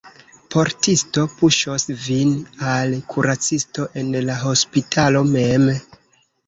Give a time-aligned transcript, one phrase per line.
[0.53, 2.33] Portisto puŝos vin
[2.73, 5.75] al kuracisto en la hospitalo mem!